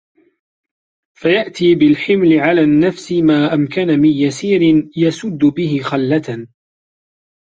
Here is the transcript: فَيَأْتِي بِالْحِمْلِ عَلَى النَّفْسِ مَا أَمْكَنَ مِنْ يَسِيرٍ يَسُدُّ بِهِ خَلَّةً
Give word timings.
فَيَأْتِي 1.17 1.75
بِالْحِمْلِ 1.75 2.33
عَلَى 2.39 2.61
النَّفْسِ 2.63 3.11
مَا 3.11 3.53
أَمْكَنَ 3.53 3.87
مِنْ 3.87 4.09
يَسِيرٍ 4.09 4.89
يَسُدُّ 4.97 5.37
بِهِ 5.45 5.79
خَلَّةً 5.83 6.47